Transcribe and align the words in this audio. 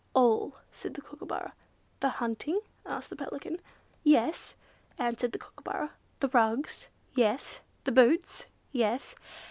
"All," 0.15 0.55
said 0.71 0.95
the 0.95 1.01
Kookooburra. 1.03 1.53
"The 1.99 2.09
hunting?" 2.09 2.59
asked 2.87 3.11
the 3.11 3.15
Pelican. 3.15 3.61
"Yes," 4.03 4.55
answered 4.97 5.31
the 5.31 5.37
Kookooburra. 5.37 5.91
"The 6.21 6.29
rugs?" 6.29 6.89
"Yes." 7.13 7.59
"The 7.83 7.91
boots?" 7.91 8.47
"Yes." 8.71 9.13